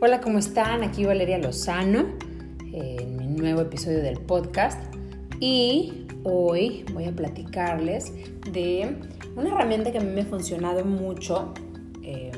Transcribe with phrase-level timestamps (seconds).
[0.00, 0.84] Hola, ¿cómo están?
[0.84, 2.06] Aquí Valeria Lozano
[2.72, 4.80] en mi nuevo episodio del podcast
[5.40, 8.12] y hoy voy a platicarles
[8.52, 8.94] de
[9.34, 11.52] una herramienta que a mí me ha funcionado mucho
[12.04, 12.30] eh,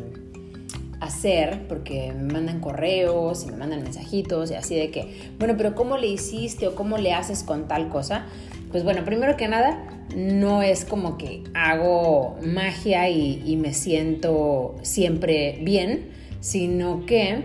[1.01, 5.75] hacer porque me mandan correos y me mandan mensajitos y así de que, bueno, pero
[5.75, 8.25] ¿cómo le hiciste o cómo le haces con tal cosa?
[8.73, 15.59] Pues bueno, primero que nada, no es como que hago magia y me siento siempre
[15.61, 17.45] bien sino que,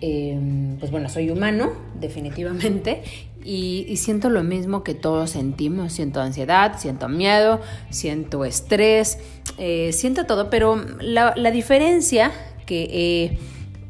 [0.00, 3.02] em, pues bueno, soy humano, definitivamente,
[3.44, 5.92] y, siento lo mismo que todos sentimos.
[5.92, 7.60] Siento ansiedad, siento miedo,
[7.90, 9.18] siento estrés,
[9.58, 12.32] eh, siento todo, pero la, la diferencia
[12.64, 13.38] que he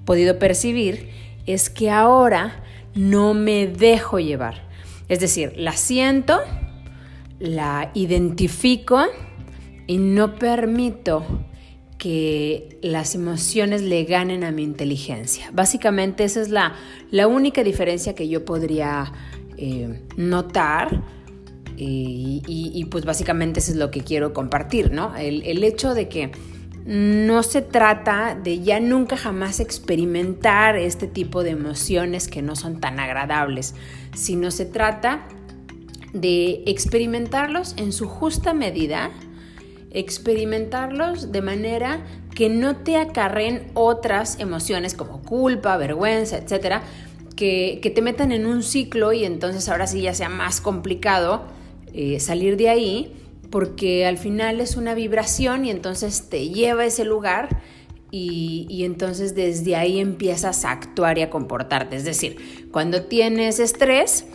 [0.04, 1.08] podido percibir
[1.46, 2.64] es que ahora
[2.94, 4.62] no me dejo llevar.
[5.08, 6.40] Es decir, la siento,
[7.38, 9.04] la identifico
[9.86, 11.24] y no permito
[12.04, 15.50] que las emociones le ganen a mi inteligencia.
[15.54, 16.74] Básicamente esa es la,
[17.10, 19.10] la única diferencia que yo podría
[19.56, 21.00] eh, notar
[21.78, 25.16] y, pues básicamente eso es lo que quiero compartir, ¿no?
[25.16, 26.30] El, el hecho de que
[26.84, 32.80] no se trata de ya nunca jamás experimentar este tipo de emociones que no son
[32.80, 33.74] tan agradables,
[34.14, 35.26] sino se trata
[36.12, 39.10] de experimentarlos en su justa medida,
[39.94, 46.82] experimentarlos de manera que no te acarren otras emociones como culpa, vergüenza, etcétera,
[47.36, 51.44] que, te metan en un ciclo y entonces ahora sí ya sea más complicado
[51.92, 53.12] eh, salir de ahí,
[53.50, 57.62] porque al final es una vibración y entonces te lleva a ese lugar
[58.10, 61.96] y, y, entonces desde ahí empiezas a actuar y a comportarte.
[61.96, 64.26] Es decir, cuando tienes estrés,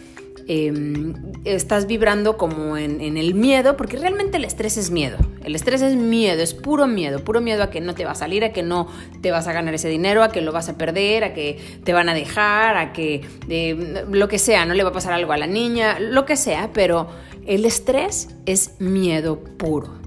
[0.48, 1.14] Em,
[1.46, 5.18] estás vibrando como en, el miedo, porque realmente el estrés es miedo.
[5.44, 8.16] El estrés es miedo, es puro miedo, puro miedo a que no te va a
[8.16, 8.88] salir, a que no
[9.22, 11.94] te vas a ganar ese dinero, a que lo vas a perder, a que te
[11.94, 15.34] van a dejar, a que eh, lo que sea, no le va a pasar algo
[15.34, 17.08] a la niña, lo que sea, pero
[17.46, 20.00] el estrés es miedo puro.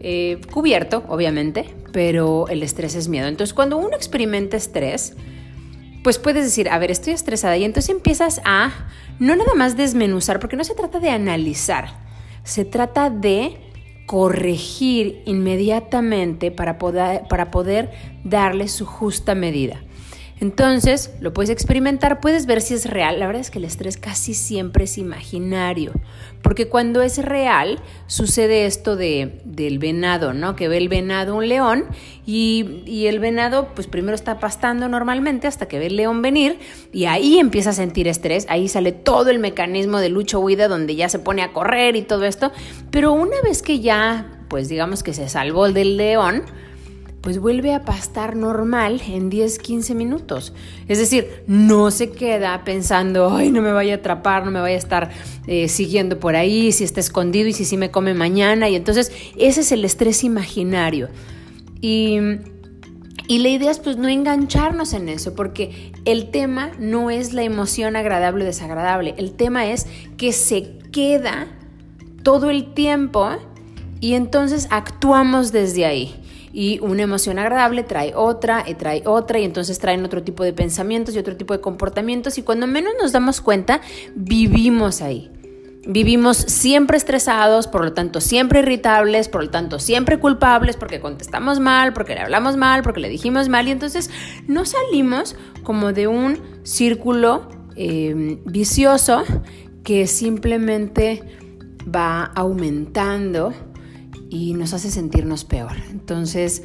[0.00, 3.26] Eh, cubierto, obviamente, pero el estrés es miedo.
[3.26, 5.14] Entonces, cuando uno experimenta estrés,
[6.08, 8.72] pues puedes decir, a ver, estoy estresada y entonces empiezas a
[9.18, 11.98] no nada más desmenuzar, porque no se trata de analizar,
[12.44, 13.58] se trata de
[14.06, 17.90] corregir inmediatamente para poder, para poder
[18.24, 19.82] darle su justa medida.
[20.40, 23.18] Entonces, lo puedes experimentar, puedes ver si es real.
[23.18, 25.92] La verdad es que el estrés casi siempre es imaginario,
[26.42, 30.54] porque cuando es real sucede esto de, del venado, ¿no?
[30.54, 31.86] Que ve el venado un león
[32.24, 36.58] y, y, el venado pues primero está pastando normalmente hasta que ve el león venir
[36.92, 41.08] y ahí empieza a sentir estrés, ahí sale todo el mecanismo de lucha-huida donde ya
[41.08, 42.52] se pone a correr y todo esto,
[42.90, 46.44] pero una vez que ya pues digamos que se salvó del león,
[47.20, 50.52] pues vuelve a pastar normal en 10, 15 minutos.
[50.86, 54.76] Es decir, no se queda pensando, ay, no me vaya a atrapar, no me vaya
[54.76, 55.10] a estar
[55.46, 58.68] eh, siguiendo por ahí, si está escondido y si sí me come mañana.
[58.68, 61.08] Y entonces ese es el estrés imaginario.
[61.80, 62.18] Y,
[63.26, 67.42] y la idea es pues no engancharnos en eso, porque el tema no es la
[67.42, 69.86] emoción agradable o desagradable, el tema es
[70.16, 71.48] que se queda
[72.22, 73.28] todo el tiempo
[74.00, 76.22] y entonces actuamos desde ahí
[76.58, 80.52] y una emoción agradable trae otra y trae otra y entonces traen otro tipo de
[80.52, 83.80] pensamientos y otro tipo de comportamientos y cuando menos nos damos cuenta
[84.16, 85.30] vivimos ahí.
[85.86, 91.60] Vivimos siempre estresados, por lo tanto siempre irritables, por lo tanto siempre culpables porque contestamos
[91.60, 94.10] mal, porque le hablamos mal, porque le dijimos mal y entonces
[94.48, 99.22] no salimos como de un círculo eh, vicioso
[99.84, 101.22] que simplemente
[101.86, 103.54] va aumentando
[104.30, 105.72] y nos hace sentirnos peor.
[105.90, 106.62] Entonces,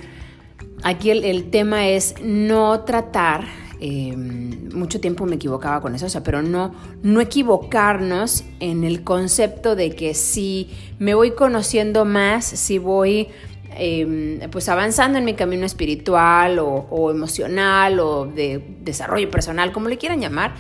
[0.84, 3.46] aquí el, tema es no tratar,
[3.80, 9.04] em, mucho tiempo me equivocaba con eso, o sea, pero no, no equivocarnos en el
[9.04, 10.70] concepto de que si
[11.00, 13.30] me voy conociendo más, si voy
[13.76, 19.90] em, pues avanzando en mi camino espiritual o, o emocional o de desarrollo personal, como
[19.90, 20.56] le quieran llamar,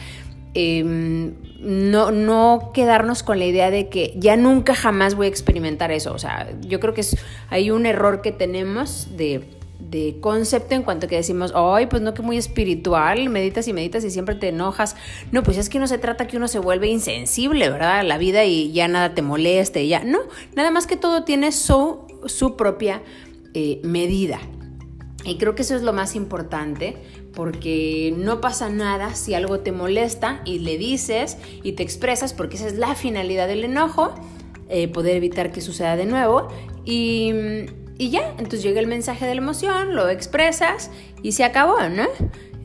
[0.56, 5.92] Em, no, no quedarnos con la idea de que ya nunca jamás voy a experimentar
[5.92, 6.14] eso.
[6.14, 7.18] O sea, yo creo que es,
[7.50, 9.44] hay un error que tenemos de,
[9.80, 14.04] de concepto en cuanto que decimos, ay, pues no que muy espiritual, meditas y meditas
[14.04, 14.96] y siempre te enojas.
[15.32, 18.00] No, pues es que no se trata que uno se vuelve insensible, ¿verdad?
[18.00, 20.04] A la vida y ya nada te moleste, ya.
[20.04, 20.20] No,
[20.56, 23.02] nada más que todo tiene su, su propia
[23.54, 24.40] eh, medida.
[25.26, 26.98] Y creo que eso es lo más importante
[27.34, 32.58] porque no pasa nada si algo te molesta y le dices y te expresas porque
[32.58, 34.14] esa es la finalidad del enojo,
[34.70, 36.48] eh, poder evitar que suceda de nuevo
[36.86, 37.34] y,
[37.98, 40.92] y, ya, entonces llega el mensaje de la emoción, lo expresas
[41.22, 42.08] y se acabó, ¿no?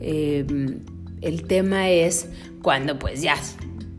[0.01, 0.79] Em,
[1.21, 2.27] el tema es
[2.61, 3.35] cuando pues ya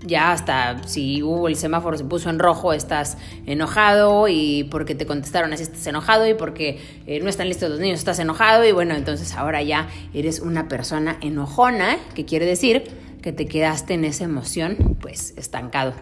[0.03, 5.07] ya hasta si hubo el semáforo se puso en rojo, estás enojado y porque te
[5.07, 8.73] contestaron así estás enojado y porque eh, no están listos los niños estás enojado y
[8.73, 12.85] bueno, entonces ahora ya eres una persona enojona, que quiere decir
[13.23, 15.93] que te quedaste en esa emoción pues estancado.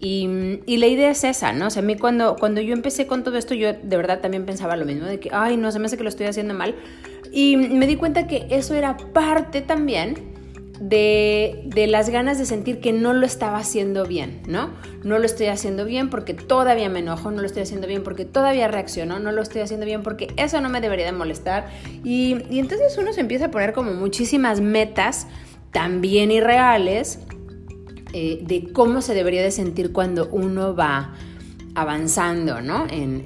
[0.00, 0.28] Y,
[0.76, 1.66] la idea es esa, ¿no?
[1.66, 4.46] O sea, a mí cuando, cuando yo empecé con todo esto, yo de verdad también
[4.46, 6.76] pensaba lo mismo, de que, ay, no, se me hace que lo estoy haciendo mal.
[7.32, 10.37] Y me di cuenta que eso era parte también
[10.80, 14.70] de, las ganas de sentir que no lo estaba haciendo bien, ¿no?
[15.02, 18.24] No lo estoy haciendo bien porque todavía me enojo, no lo estoy haciendo bien porque
[18.24, 21.68] todavía reacciono, no lo estoy haciendo bien porque eso no me debería de molestar.
[22.04, 25.26] Y, entonces uno se empieza a poner como muchísimas metas
[25.72, 27.20] también irreales
[28.12, 31.14] eh, de cómo se debería de sentir cuando uno va
[31.74, 32.86] avanzando, ¿no?
[32.90, 33.22] En,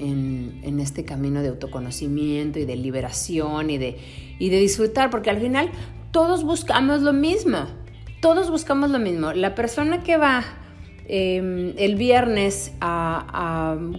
[0.63, 3.99] en, este camino de autoconocimiento y de liberación y de,
[4.41, 5.71] y de disfrutar, porque al final
[6.13, 7.67] todos buscamos lo mismo.
[8.21, 9.33] Todos buscamos lo mismo.
[9.33, 10.45] La persona que va
[11.09, 12.73] em, el viernes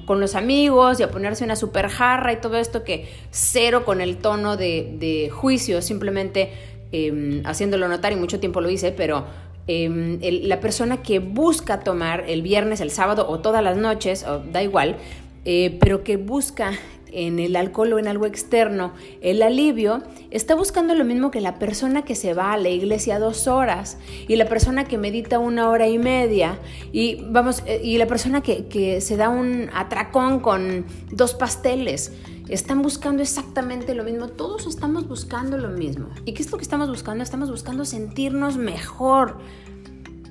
[0.06, 4.00] con los amigos y a ponerse una super jarra y todo esto que cero con
[4.00, 6.52] el tono de, juicio, simplemente
[6.94, 9.26] em, haciéndolo notar y mucho tiempo lo hice, pero
[9.68, 14.64] em, la persona que busca tomar el viernes, el sábado o todas las noches, da
[14.64, 14.98] igual,
[15.46, 16.72] eh, pero que busca
[17.14, 21.60] en el alcohol o en algo externo, el alivio, está buscando lo mismo que la
[21.60, 25.70] persona que se va a la iglesia dos horas y la persona que medita una
[25.70, 26.60] hora y media
[26.92, 32.12] y, vamos, eh, y la persona que, que se da un atracón con dos pasteles.
[32.50, 36.10] Están buscando exactamente lo mismo, todos estamos buscando lo mismo.
[36.26, 37.24] ¿Y qué es lo que estamos buscando?
[37.24, 39.38] Estamos buscando sentirnos mejor,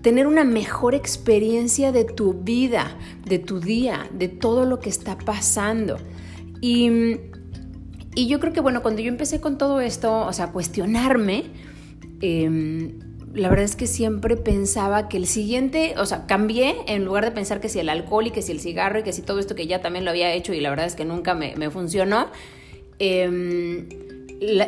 [0.03, 5.17] tener una mejor experiencia de tu vida, de tu día, de todo lo que está
[5.17, 5.97] pasando.
[6.63, 7.19] Y,
[8.15, 11.45] yo creo que, bueno, cuando yo empecé con todo esto, o sea, cuestionarme,
[12.21, 13.01] em,
[13.35, 17.33] la verdad es que siempre pensaba que el siguiente, o sea, cambié en lugar de
[17.33, 19.55] pensar que si el alcohol y que si el cigarro y que si todo esto
[19.55, 22.29] que ya también lo había hecho y la verdad es que nunca me, me funcionó.
[22.99, 24.02] Eh,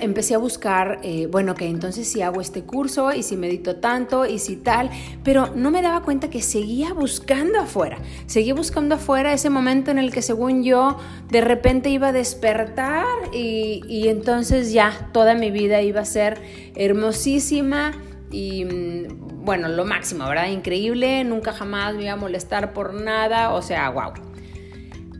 [0.00, 4.26] empecé a buscar, eh, bueno, que entonces si hago este curso y si medito tanto
[4.26, 4.90] y si tal,
[5.22, 9.98] pero no me daba cuenta que seguía buscando afuera, seguía buscando afuera ese momento en
[9.98, 10.98] el que según yo
[11.30, 16.40] de repente iba a despertar y, y entonces ya toda mi vida iba a ser
[16.74, 17.92] hermosísima
[18.30, 20.48] y mm, bueno, lo máximo, ¿verdad?
[20.48, 24.12] Increíble, nunca jamás me iba a molestar por nada, o sea, wow.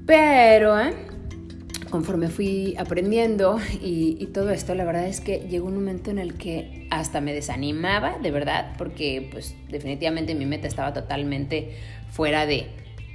[0.07, 0.95] Pero, ¿eh?
[1.95, 6.35] Conforme fui aprendiendo y, todo esto, la verdad es que llegó un momento en el
[6.35, 11.77] que hasta me desanimaba, de verdad, porque pues definitivamente mi meta estaba totalmente
[12.11, 12.67] fuera de,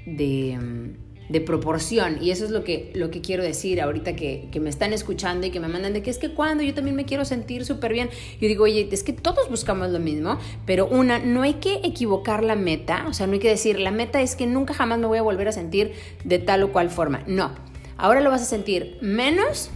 [0.05, 2.19] de, mm, proporción.
[2.21, 5.45] Y eso es lo que, lo que quiero decir ahorita que, que, me están escuchando
[5.45, 7.91] y que me mandan de que es que cuando yo también me quiero sentir súper
[7.91, 8.09] bien.
[8.39, 12.45] Yo digo, oye, es que todos buscamos lo mismo, pero una, no hay que equivocar
[12.45, 15.05] la meta, o sea, no hay que decir, la meta es que nunca jamás me
[15.05, 15.91] voy a volver a sentir
[16.23, 17.25] de tal o cual forma.
[17.27, 17.67] No
[17.99, 19.69] Ahora lo vas a sentir menos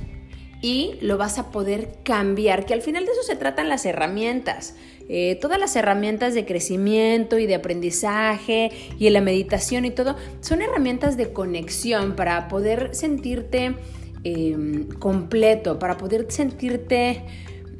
[0.61, 4.75] y lo vas a poder cambiar, que al final de eso se tratan las herramientas.
[5.09, 10.15] Eh, todas las herramientas de crecimiento y de aprendizaje y en la meditación y todo
[10.39, 13.75] son herramientas de conexión para poder sentirte
[14.23, 17.25] em, completo, para poder sentirte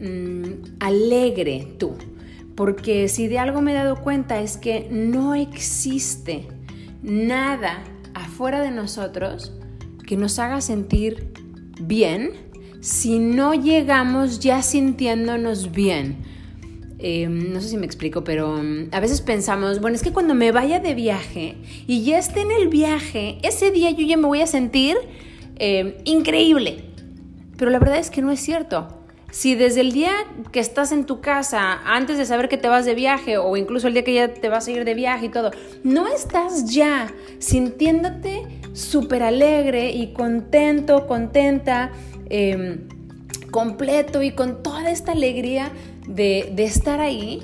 [0.02, 1.96] mm, alegre tú.
[2.54, 6.50] Porque si de algo me he dado cuenta es que no existe
[7.02, 9.54] nada afuera de nosotros
[10.06, 11.32] que nos haga sentir
[11.82, 12.32] bien
[12.82, 16.18] si no llegamos ya sintiéndonos bien.
[17.00, 20.36] Em, no sé si me explico, pero mm, a veces pensamos, bueno, es que cuando
[20.36, 21.58] me vaya de viaje
[21.88, 24.98] y ya esté en el viaje, ese día yo ya me voy a sentir
[25.58, 26.86] em, increíble.
[27.58, 28.88] Pero la verdad es que no es cierto.
[29.32, 30.12] Si desde el día
[30.52, 33.88] que estás en tu casa, antes de saber que te vas de viaje o incluso
[33.88, 35.52] el día que ya te vas a ir de viaje y todo,
[35.84, 38.44] no estás ya sintiéndote
[38.74, 41.92] súper alegre y contento, contenta,
[42.30, 42.88] em,
[43.52, 45.72] completo y con toda esta alegría
[46.08, 47.40] de, de estar ahí,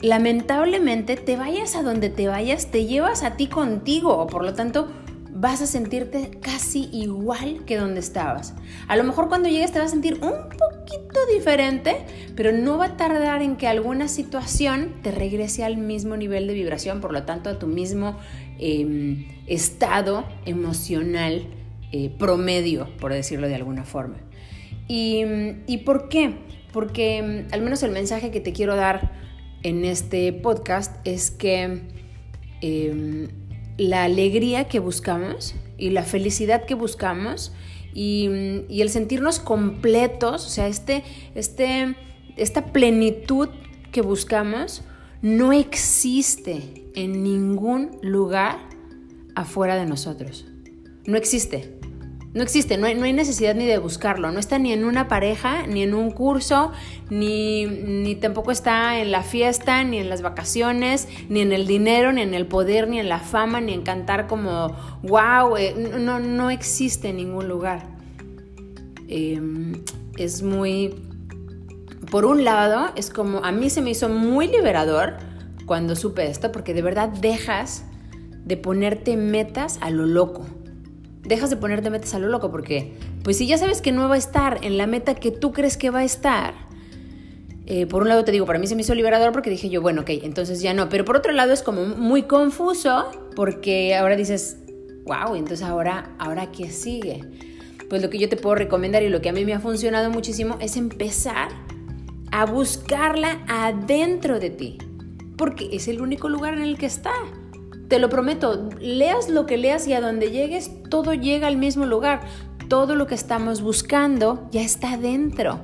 [0.00, 4.88] lamentablemente te vayas a donde te vayas, te llevas a ti contigo, por lo tanto
[5.38, 8.54] vas a sentirte casi igual que donde estabas.
[8.88, 12.86] A lo mejor cuando llegues te vas a sentir un poquito diferente, pero no va
[12.86, 17.24] a tardar en que alguna situación te regrese al mismo nivel de vibración, por lo
[17.24, 18.16] tanto a tu mismo
[18.58, 21.46] em, estado emocional
[21.92, 24.16] eh, promedio, por decirlo de alguna forma.
[24.88, 25.24] ¿Y,
[25.66, 26.34] ¿Y por qué?
[26.72, 29.12] Porque em, al menos el mensaje que te quiero dar
[29.62, 31.82] en este podcast es que
[32.60, 33.28] em,
[33.76, 37.52] la alegría que buscamos y la felicidad que buscamos
[37.94, 38.26] y,
[38.68, 41.02] el sentirnos completos, o sea, este,
[41.34, 41.96] este
[42.36, 43.48] esta plenitud
[43.92, 44.82] que buscamos
[45.26, 48.60] no existe en ningún lugar
[49.34, 50.46] afuera de nosotros.
[51.04, 51.80] No existe.
[52.32, 54.30] No existe, no hay, necesidad ni de buscarlo.
[54.30, 56.70] No está ni en una pareja, ni en un curso,
[57.10, 62.12] ni, ni, tampoco está en la fiesta, ni en las vacaciones, ni en el dinero,
[62.12, 65.56] ni en el poder, ni en la fama, ni en cantar como wow.
[65.56, 67.88] Eh, no, no existe en ningún lugar.
[69.08, 69.82] Em,
[70.18, 70.94] es muy...
[72.10, 75.14] Por un lado, es como a mí se me hizo muy liberador
[75.66, 77.84] cuando supe esto, porque de verdad dejas
[78.44, 80.46] de ponerte metas a lo loco
[81.26, 84.14] dejas de ponerte metas a lo loco, porque pues si ya sabes que no va
[84.14, 86.54] a estar en la meta que tú crees que va a estar,
[87.66, 89.82] eh, por un lado te digo, para mí se me hizo liberador porque dije yo,
[89.82, 94.16] bueno, ok, entonces ya no, pero por otro lado es como muy confuso porque ahora
[94.16, 94.58] dices,
[95.04, 97.24] wow, entonces ahora, ahora qué sigue.
[97.88, 100.10] Pues lo que yo te puedo recomendar y lo que a mí me ha funcionado
[100.10, 101.48] muchísimo es empezar
[102.30, 104.78] a buscarla adentro de ti,
[105.36, 107.12] porque es el único lugar en el que está.
[107.88, 111.86] Te lo prometo, leas lo que leas y a donde llegues, todo llega al mismo
[111.86, 112.22] lugar.
[112.68, 115.60] Todo lo que estamos buscando ya está dentro.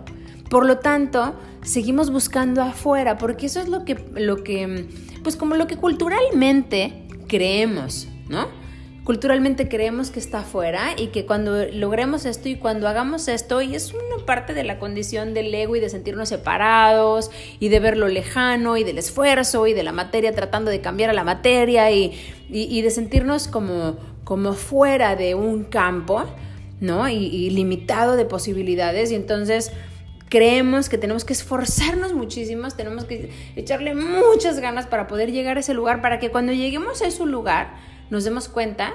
[0.49, 4.89] Por lo tanto, seguimos buscando afuera, porque eso es lo que, lo que,
[5.25, 8.62] pues como lo que culturalmente creemos, ¿no?
[9.05, 13.75] Culturalmente creemos que está afuera y que cuando logremos esto y cuando hagamos esto, y
[13.75, 18.09] es una parte de la condición del ego y de sentirnos separados y de verlo
[18.09, 22.13] lejano y del esfuerzo y de la materia tratando de cambiar a la materia y,
[22.49, 26.25] de sentirnos como, como fuera de un campo,
[26.81, 27.09] ¿no?
[27.09, 29.73] Y, y limitado de posibilidades y entonces
[30.29, 35.61] creemos que tenemos que esforzarnos muchísimo, tenemos que echarle muchas ganas para poder llegar a
[35.61, 37.75] ese lugar, para que cuando lleguemos a ese lugar,
[38.13, 38.93] nos demos cuenta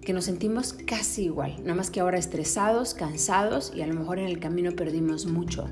[0.00, 4.18] que nos sentimos casi igual, nada más que ahora estresados, cansados y a lo mejor
[4.18, 5.66] en el camino perdimos mucho.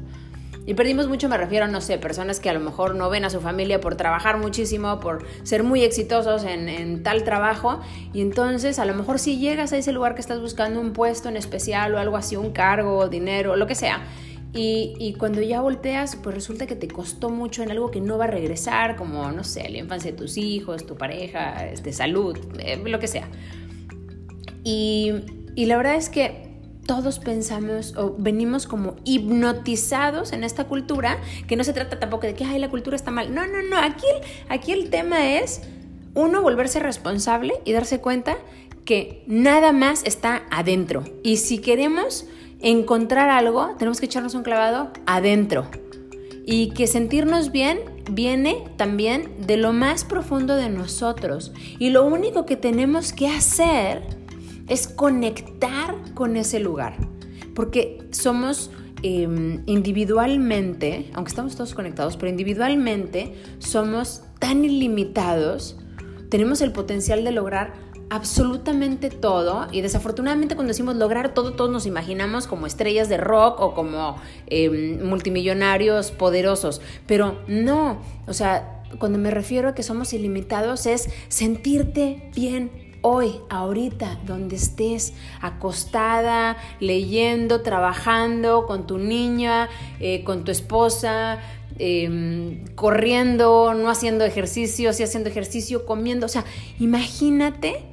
[0.67, 3.31] Y perdimos mucho me refiero no sé, personas que a lo mejor no ven a
[3.31, 7.81] su familia por trabajar muchísimo, por ser muy exitosos en, en, tal trabajo.
[8.13, 11.31] Y entonces a lo mejor si llegas a ese lugar que estás buscando un puesto
[11.31, 14.03] en especial o algo así, un cargo, dinero, lo que sea,
[14.53, 18.25] y, cuando ya volteas, pues resulta que te costó mucho en algo que no va
[18.25, 22.77] a regresar, como, no sé, la infancia de tus hijos, tu pareja, este, salud, eh,
[22.85, 23.29] lo que sea.
[24.65, 25.13] Y,
[25.55, 26.51] y la verdad es que
[26.85, 32.35] todos pensamos o venimos como hipnotizados en esta cultura, que no se trata tampoco de
[32.35, 33.33] que, ay, la cultura está mal.
[33.33, 34.07] No, no, no, aquí,
[34.49, 35.63] aquí el tema es,
[36.15, 38.37] uno, volverse responsable y darse cuenta
[38.85, 41.05] que nada más está adentro.
[41.23, 42.27] Y si queremos
[42.61, 45.67] encontrar algo, tenemos que echarnos un clavado adentro.
[46.45, 47.79] Y que sentirnos bien
[48.11, 51.53] viene también de lo más profundo de nosotros.
[51.79, 54.03] Y lo único que tenemos que hacer
[54.69, 56.97] es conectar con ese lugar.
[57.55, 58.71] Porque somos
[59.03, 65.79] em, individualmente, aunque estamos todos conectados, pero individualmente somos tan ilimitados,
[66.31, 67.75] tenemos el potencial de lograr
[68.11, 73.61] absolutamente todo y desafortunadamente cuando decimos lograr todo, todos nos imaginamos como estrellas de rock
[73.61, 74.17] o como
[74.49, 81.09] em, multimillonarios poderosos, pero no, o sea, cuando me refiero a que somos ilimitados es
[81.29, 89.69] sentirte bien hoy, ahorita, donde estés, acostada, leyendo, trabajando con tu niña,
[90.01, 91.39] eh, con tu esposa,
[91.79, 96.27] em, corriendo, no haciendo ejercicio, sí haciendo ejercicio, comiendo.
[96.27, 96.45] O sea,
[96.79, 97.85] imagínate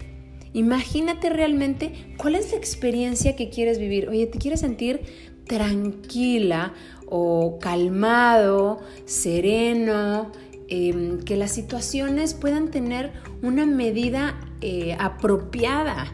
[0.57, 4.09] Imagínate realmente cuál es la experiencia que quieres vivir.
[4.09, 5.01] Oye, ¿te quieres sentir
[5.45, 6.73] tranquila
[7.05, 10.31] o calmado, sereno?
[10.67, 13.11] Em, que las situaciones puedan tener
[13.43, 16.11] una medida eh, apropiada.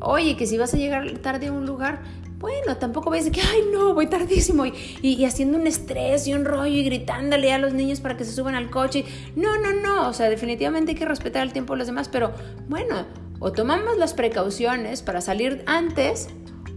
[0.00, 2.02] Oye, que si vas a llegar tarde a un lugar,
[2.40, 6.44] bueno, tampoco ves que, ay, no, voy tardísimo y, y, haciendo un estrés y un
[6.44, 9.06] rollo y gritándole a los niños para que se suban al coche.
[9.34, 12.32] No, no, no, o sea, definitivamente hay que respetar el tiempo de los demás, pero
[12.68, 13.06] bueno,
[13.42, 16.28] o tomamos las precauciones para salir antes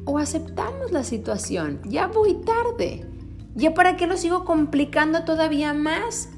[0.06, 1.80] o aceptamos la situación.
[1.86, 3.06] Ya voy tarde.
[3.54, 6.30] ¿Ya para qué lo sigo complicando todavía más?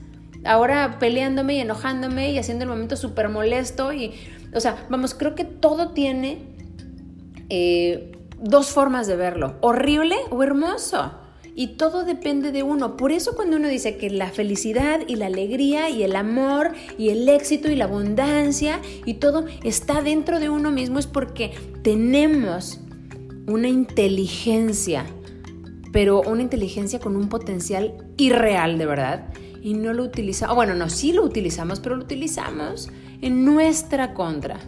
[0.46, 3.94] Ahora peleándome y enojándome y haciendo el momento súper molesto.
[3.94, 4.14] Y,
[4.54, 6.56] o sea, vamos, creo que todo tiene
[7.50, 9.56] eh, dos formas de verlo.
[9.62, 11.14] Horrible o hermoso
[11.58, 12.96] y todo depende de uno.
[12.98, 17.10] Por eso cuando uno dice que la felicidad y la alegría y el amor y
[17.10, 22.80] el éxito y la abundancia y todo está dentro de uno mismo es porque tenemos
[23.48, 25.08] una inteligencia,
[25.92, 29.34] pero una inteligencia con un potencial irreal de verdad
[29.64, 32.90] y no lo utilizamos, bueno, no, sí lo utilizamos, pero lo utilizamos
[33.22, 34.60] en nuestra contra.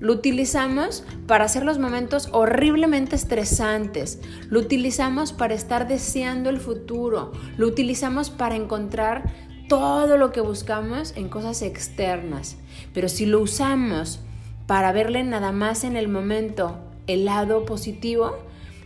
[0.00, 4.18] Lo utilizamos para hacer los momentos horriblemente estresantes.
[4.48, 7.32] Lo utilizamos para estar deseando el futuro.
[7.58, 9.30] Lo utilizamos para encontrar
[9.68, 12.56] todo lo que buscamos en cosas externas.
[12.94, 14.20] Pero si lo usamos
[14.66, 18.38] para verle nada más en el momento el lado positivo,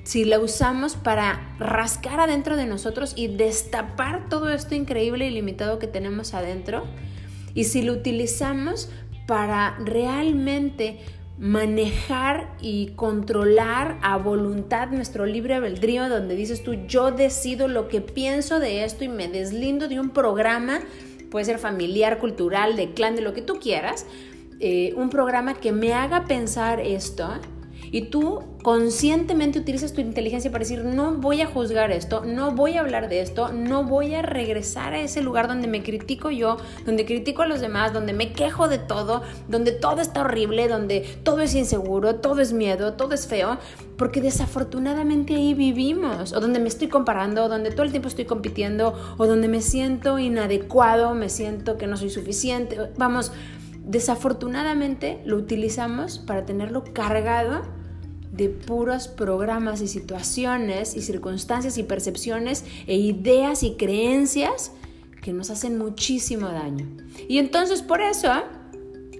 [0.02, 5.78] si lo usamos para rascar adentro de nosotros y destapar todo esto increíble y limitado
[5.78, 6.84] que tenemos adentro,
[7.54, 8.90] y si lo utilizamos
[9.26, 10.98] para realmente
[11.38, 18.00] manejar y controlar a voluntad nuestro libre albedrío, donde dices tú, yo decido lo que
[18.00, 20.80] pienso de esto y me deslindo de un programa,
[21.30, 24.06] puede ser familiar, cultural, de clan, de lo que tú quieras,
[24.60, 27.28] eh, un programa que me haga pensar esto
[27.94, 32.76] y tú conscientemente utilizas tu inteligencia para decir, no voy a juzgar esto, no voy
[32.76, 36.56] a hablar de esto, no voy a regresar a ese lugar donde me critico yo,
[36.84, 41.02] donde critico a los demás, donde me quejo de todo, donde todo está horrible, donde
[41.22, 43.58] todo es inseguro, todo es miedo, todo es feo,
[43.96, 48.92] porque desafortunadamente ahí vivimos, o donde me estoy comparando, donde todo el tiempo estoy compitiendo,
[49.18, 53.30] o donde me siento inadecuado, me siento que no soy suficiente, vamos,
[53.84, 57.83] desafortunadamente lo utilizamos para tenerlo cargado
[58.36, 64.72] de puros programas y situaciones y circunstancias y percepciones e ideas y creencias
[65.22, 66.86] que nos hacen muchísimo daño.
[67.28, 68.30] Y entonces por eso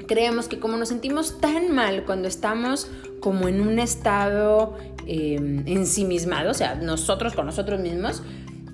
[0.07, 2.89] creemos que como nos sentimos tan mal cuando estamos
[3.21, 8.23] como en un estado eh, ensimismado, o sea, nosotros con nosotros mismos,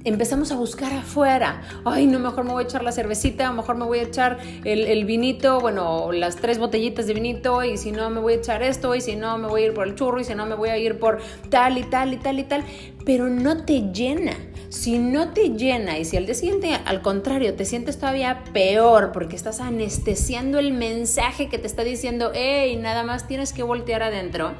[0.04, 1.62] empezamos a buscar afuera.
[1.84, 5.04] Ay, no, mejor me voy a echar la cervecita, mejor me voy a echar el,
[5.04, 8.94] vinito, bueno, las tres botellitas de vinito, y si no, me voy a echar esto,
[8.94, 10.70] y si no, me voy a ir por el churro, y si no, me voy
[10.70, 12.64] a ir por tal y tal y tal y tal.
[13.04, 14.36] Pero no te llena.
[14.68, 19.10] Si no te llena y si al día siguiente, al contrario, te sientes todavía peor
[19.10, 24.04] porque estás anestesiando el mensaje que te está diciendo, hey, nada más tienes que voltear
[24.04, 24.52] adentro,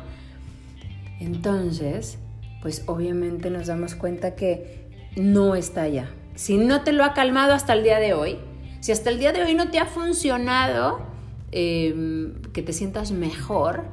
[1.20, 2.18] entonces,
[2.62, 4.79] pues obviamente nos damos cuenta que
[5.16, 6.10] no está allá.
[6.34, 8.38] Si no te lo ha calmado hasta el día de hoy,
[8.80, 11.00] si hasta el día de hoy no te ha funcionado
[11.52, 13.84] em, que te sientas mejor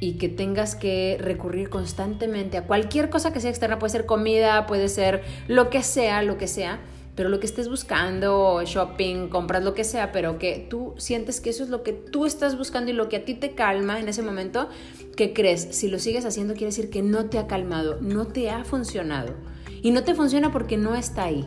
[0.00, 4.66] y que tengas que recurrir constantemente a cualquier cosa que sea externa, puede ser comida,
[4.66, 6.80] puede ser lo que sea, lo que sea,
[7.14, 11.50] pero lo que estés buscando, shopping, compras, lo que sea, pero que tú sientes que
[11.50, 14.08] eso es lo que tú estás buscando y lo que a ti te calma en
[14.08, 14.70] ese momento,
[15.16, 15.68] ¿qué crees?
[15.72, 19.34] Si lo sigues haciendo quiere decir que no te ha calmado, no te ha funcionado.
[19.82, 21.46] Y no te funciona porque no está ahí,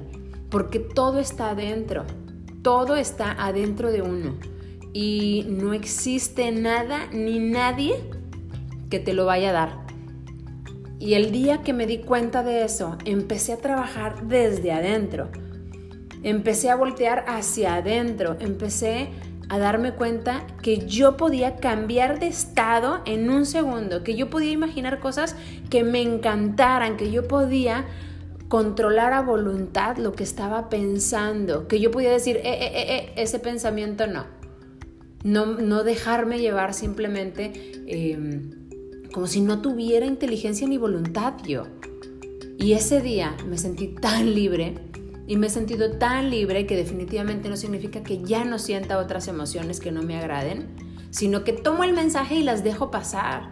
[0.50, 2.06] porque todo está adentro,
[2.62, 4.36] todo está adentro de uno.
[4.94, 7.96] Y no existe nada ni nadie
[8.90, 9.84] que te lo vaya a dar.
[11.00, 15.30] Y el día que me di cuenta de eso, empecé a trabajar desde adentro.
[16.24, 18.38] Empecé a voltear hacia adentro.
[18.40, 19.10] Empecé
[19.50, 24.52] a darme cuenta que yo podía cambiar de estado en un segundo, que yo podía
[24.52, 25.36] imaginar cosas
[25.70, 27.86] que me encantaran, que yo podía
[28.54, 33.14] controlar a voluntad lo que estaba pensando, que yo podía decir, eh, eh, eh, eh
[33.16, 34.28] ese pensamiento no.
[35.24, 35.60] no.
[35.60, 37.52] No dejarme llevar simplemente
[37.88, 38.52] em,
[39.12, 41.66] como si no tuviera inteligencia ni voluntad yo.
[42.60, 44.76] Y ese día me sentí tan libre
[45.26, 49.28] y me he sentido tan libre que definitivamente no significa que ya no sienta otras
[49.28, 50.76] emociones que no me agraden,
[51.10, 53.50] sino que tomo el mensaje y las dejo pasar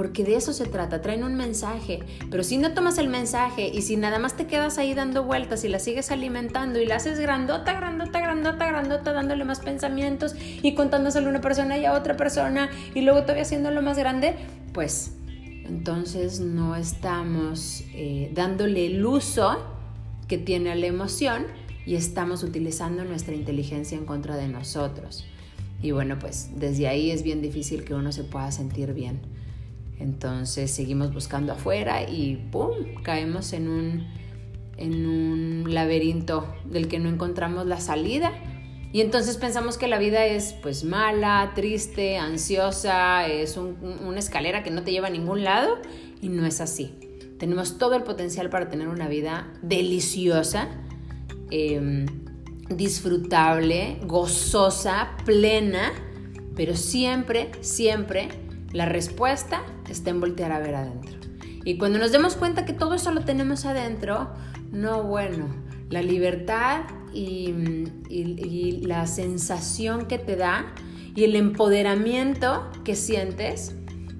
[0.00, 1.98] porque de eso se trata, traen un mensaje,
[2.30, 5.62] pero si no tomas el mensaje y si nada más te quedas ahí dando vueltas
[5.62, 10.74] y la sigues alimentando y la haces grandota, grandota, grandota, grandota, dándole más pensamientos y
[10.74, 14.36] contándoselo a una persona y a otra persona y luego todavía haciéndolo más grande,
[14.72, 15.18] pues
[15.66, 19.58] entonces no estamos eh, dándole el uso
[20.28, 21.44] que tiene la emoción
[21.84, 25.26] y estamos utilizando nuestra inteligencia en contra de nosotros.
[25.82, 29.20] Y bueno, pues desde ahí es bien difícil que uno se pueda sentir bien.
[30.00, 32.70] Entonces seguimos buscando afuera y ¡pum!
[33.02, 34.06] caemos en un,
[34.78, 38.32] en un laberinto del que no encontramos la salida.
[38.92, 44.70] Y entonces pensamos que la vida es pues mala, triste, ansiosa, es una escalera que
[44.70, 45.78] no te lleva a ningún lado
[46.20, 46.94] y no es así.
[47.38, 50.68] Tenemos todo el potencial para tener una vida deliciosa,
[51.50, 52.06] em,
[52.68, 55.92] disfrutable, gozosa, plena,
[56.56, 61.18] pero siempre, siempre la respuesta está en voltear a ver adentro.
[61.64, 64.30] Y cuando nos demos cuenta que todo eso lo tenemos adentro,
[64.70, 65.48] no, bueno,
[65.90, 67.52] la libertad y,
[68.82, 70.72] la sensación que te da
[71.14, 73.74] y el empoderamiento que sientes,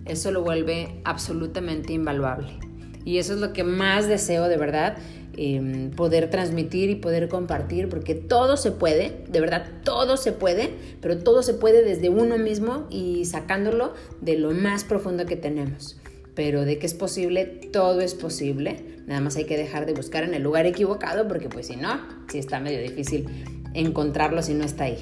[0.04, 2.58] eso lo vuelve absolutamente invaluable.
[3.04, 4.98] Y eso es lo que más deseo de verdad,
[5.36, 10.70] em, poder transmitir y poder compartir, porque todo se puede, de verdad, todo se puede,
[11.00, 15.98] pero todo se puede desde uno mismo y sacándolo de lo más profundo que tenemos.
[16.34, 19.00] Pero de que es posible, todo es posible.
[19.06, 22.00] Nada más hay que dejar de buscar en el lugar equivocado, porque pues si no,
[22.30, 23.26] sí está medio difícil
[23.74, 24.98] encontrarlo si no está ahí.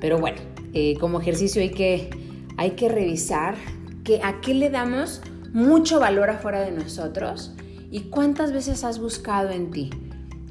[0.00, 0.38] Pero bueno,
[0.74, 2.10] eh, como ejercicio hay que,
[2.56, 3.56] hay que revisar
[4.04, 5.20] que a qué le damos
[5.52, 7.52] mucho valor afuera de nosotros
[7.90, 9.90] y cuántas veces has buscado en ti.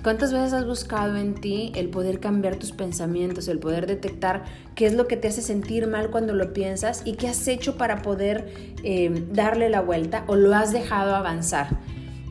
[0.04, 4.46] ¿Cuántas veces has buscado en ti el poder cambiar tus pensamientos, el poder detectar
[4.76, 7.78] qué es lo que te hace sentir mal cuando lo piensas y qué has hecho
[7.78, 11.80] para poder eh, darle la vuelta o lo has dejado avanzar?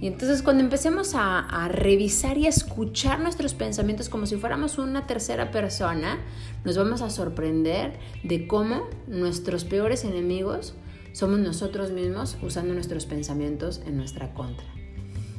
[0.01, 4.79] Y entonces cuando empecemos a, a, revisar y a escuchar nuestros pensamientos como si fuéramos
[4.79, 6.19] una tercera persona,
[6.65, 10.75] nos vamos a sorprender de cómo nuestros peores enemigos
[11.13, 14.76] somos nosotros mismos usando nuestros pensamientos en nuestra contra.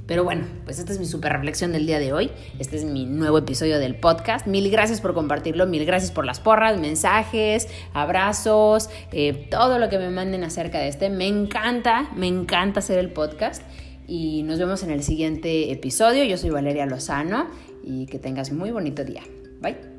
[0.08, 2.32] Pero bueno, pues esta es mi super reflexión del día de hoy.
[2.60, 4.48] Este es mi nuevo episodio del podcast.
[4.48, 9.98] Mil gracias por compartirlo, mil gracias por las porras, mensajes, abrazos, eh, todo lo que
[9.98, 11.10] me manden acerca de este.
[11.10, 13.62] Me encanta, me encanta hacer el podcast.
[14.08, 16.24] Y nos vemos en el siguiente episodio.
[16.24, 17.48] Yo soy Valeria Lozano
[17.84, 19.24] y que tengas muy bonito día.
[19.62, 19.97] Bye.